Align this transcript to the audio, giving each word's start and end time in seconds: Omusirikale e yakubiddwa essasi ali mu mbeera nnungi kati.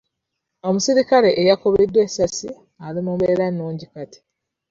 Omusirikale 0.67 1.29
e 1.41 1.43
yakubiddwa 1.49 1.99
essasi 2.07 2.49
ali 2.85 2.99
mu 3.05 3.11
mbeera 3.15 3.45
nnungi 3.49 3.85
kati. 3.93 4.19